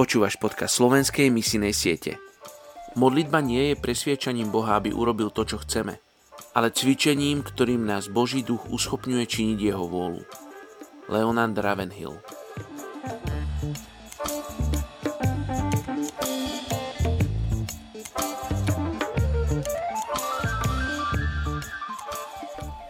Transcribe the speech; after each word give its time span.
Počúvaš 0.00 0.40
podcast 0.40 0.80
slovenskej 0.80 1.28
misijnej 1.28 1.76
siete. 1.76 2.16
Modlitba 2.96 3.44
nie 3.44 3.68
je 3.68 3.76
presviečaním 3.84 4.48
Boha, 4.48 4.80
aby 4.80 4.96
urobil 4.96 5.28
to, 5.28 5.44
čo 5.44 5.60
chceme, 5.60 6.00
ale 6.56 6.72
cvičením, 6.72 7.44
ktorým 7.44 7.84
nás 7.84 8.08
Boží 8.08 8.40
duch 8.40 8.64
uschopňuje 8.72 9.28
činiť 9.28 9.58
jeho 9.60 9.84
vôľu. 9.84 10.24
Leonard 11.12 11.52
Ravenhill 11.52 12.16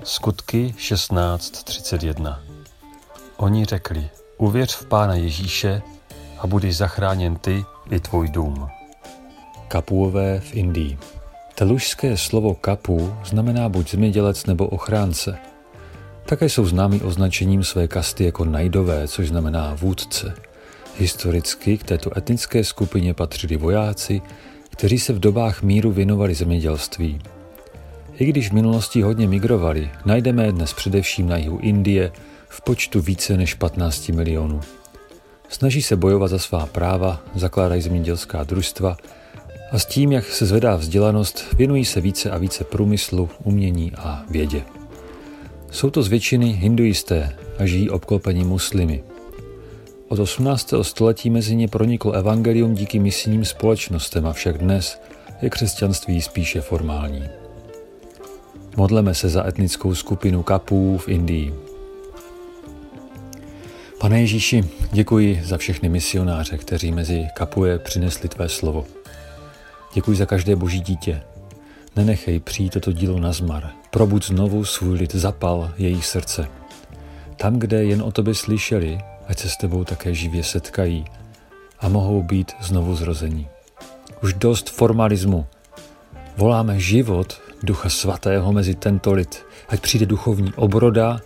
Skutky 0.07 0.79
16.31 0.79 2.39
Oni 3.43 3.65
řekli, 3.65 4.11
uvěř 4.39 4.71
v 4.75 4.87
Pána 4.87 5.15
Ježíše 5.19 5.83
a 6.41 6.47
budeš 6.47 6.77
zachráněn 6.77 7.37
ty 7.37 7.65
i 7.91 8.01
tvůj 8.01 8.29
dům. 8.29 8.69
Kapuové 9.69 10.41
v 10.41 10.55
Indii 10.55 10.99
Telušské 11.61 12.17
slovo 12.17 12.55
kapu 12.55 13.15
znamená 13.25 13.69
buď 13.69 13.91
zemědělec 13.91 14.47
nebo 14.47 14.67
ochránce. 14.67 15.39
Také 16.27 16.49
jsou 16.49 16.67
známí 16.67 17.01
označením 17.01 17.65
své 17.65 17.89
kasty 17.89 18.25
jako 18.25 18.45
najdové, 18.45 19.09
což 19.09 19.29
znamená 19.29 19.75
vůdce. 19.75 20.35
Historicky 20.99 21.79
k 21.79 21.85
této 21.85 22.19
etnické 22.19 22.65
skupině 22.65 23.15
patřili 23.15 23.57
vojáci, 23.57 24.23
kteří 24.71 24.99
se 24.99 25.13
v 25.13 25.19
dobách 25.19 25.63
míru 25.63 25.93
věnovali 25.93 26.35
zemědělství. 26.35 27.21
I 28.19 28.25
když 28.25 28.51
v 28.51 28.55
minulosti 28.55 29.03
hodně 29.03 29.29
migrovali, 29.29 29.91
najdeme 30.05 30.47
je 30.47 30.53
dnes 30.53 30.73
především 30.73 31.29
na 31.29 31.37
jihu 31.37 31.59
Indie 31.59 32.13
v 32.49 32.61
počtu 32.61 33.01
více 33.01 33.37
než 33.37 33.55
15 33.55 34.09
milionů. 34.09 34.61
Snaží 35.51 35.83
se 35.83 35.97
bojovat 35.97 36.29
za 36.29 36.39
svá 36.39 36.67
práva, 36.67 37.23
zakládají 37.35 37.83
zemědělská 37.83 38.45
družstva 38.45 38.97
a 39.73 39.79
s 39.79 39.87
tím, 39.87 40.13
jak 40.13 40.25
se 40.25 40.47
zvedá 40.47 40.77
vzdělanost, 40.77 41.55
věnují 41.55 41.85
se 41.85 42.01
více 42.01 42.31
a 42.31 42.39
více 42.39 42.65
průmyslu, 42.65 43.29
umění 43.45 43.93
a 43.97 44.25
vědě. 44.31 44.63
Jsou 45.71 45.91
to 45.91 46.03
z 46.03 46.09
většiny 46.09 46.53
hinduisté 46.53 47.37
a 47.59 47.67
žijí 47.67 47.91
obklopení 47.91 48.45
muslimy. 48.45 49.03
Od 50.09 50.19
18. 50.19 50.75
století 50.83 51.31
mezi 51.31 51.57
ně 51.57 51.69
proniklo 51.69 52.13
evangelium 52.13 52.75
díky 52.75 52.99
misijním 52.99 53.45
společnostem, 53.45 54.27
avšak 54.27 54.59
dnes 54.59 55.01
je 55.43 55.51
křesťanství 55.51 56.23
spíše 56.23 56.61
formální. 56.61 57.25
Modleme 58.77 59.15
se 59.15 59.29
za 59.29 59.49
etnickou 59.49 59.95
skupinu 59.95 60.43
kapů 60.43 60.99
v 60.99 61.09
Indii. 61.09 61.70
Pane 64.01 64.21
Ježíši, 64.21 64.65
děkuji 64.93 65.41
za 65.45 65.59
všechny 65.59 65.89
misionáře, 65.89 66.59
kteří 66.59 66.93
mezi 66.93 67.27
kapuje 67.35 67.79
přinesli 67.79 68.29
tvé 68.29 68.49
slovo. 68.49 68.87
Děkuji 69.95 70.17
za 70.17 70.27
každé 70.27 70.57
boží 70.57 70.81
dítě. 70.81 71.23
Nenechej 71.97 72.41
přijít 72.41 72.73
toto 72.73 72.93
dílo 72.93 73.19
na 73.19 73.33
zmar. 73.33 73.71
Probud 73.91 74.25
znovu 74.25 74.65
svůj 74.65 74.99
lid, 74.99 75.15
zapal 75.15 75.73
jejich 75.79 76.07
srdce. 76.07 76.49
Tam, 77.37 77.59
kde 77.59 77.85
jen 77.85 78.03
o 78.03 78.13
tobě 78.13 78.35
slyšeli, 78.35 78.99
ať 79.29 79.39
se 79.39 79.49
s 79.49 79.57
tebou 79.57 79.85
také 79.85 80.15
živě 80.15 80.45
setkají 80.45 81.05
a 81.81 81.89
mohou 81.89 82.23
být 82.23 82.53
znovu 82.61 82.97
zrození. 82.97 83.49
Už 84.23 84.35
dost 84.35 84.71
formalismu. 84.71 85.47
Voláme 86.37 86.81
život 86.81 87.41
Ducha 87.63 87.89
Svatého 87.89 88.53
mezi 88.53 88.75
tento 88.75 89.13
lid, 89.13 89.47
ať 89.69 89.81
přijde 89.81 90.07
duchovní 90.07 90.53
obroda, 90.57 91.21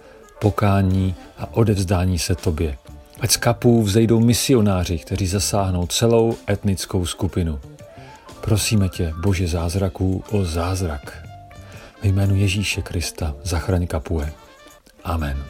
pokání 0.45 1.15
a 1.39 1.55
odevzdání 1.55 2.19
se 2.19 2.35
tobě. 2.35 2.77
Ať 3.21 3.31
z 3.31 3.37
kapů 3.37 3.83
vzejdou 3.83 4.21
misionáři, 4.21 4.99
kteří 4.99 5.27
zasáhnou 5.27 5.87
celou 5.87 6.37
etnickou 6.51 7.07
skupinu. 7.07 7.61
Prosíme 8.41 8.89
tě, 8.89 9.15
Bože 9.21 9.49
zázraků, 9.49 10.25
o 10.31 10.45
zázrak. 10.45 11.27
Ve 12.03 12.09
jménu 12.09 12.37
Ježíše 12.37 12.83
Krista 12.83 13.35
zachraň 13.43 13.87
kapuje. 13.87 14.33
Amen. 15.05 15.45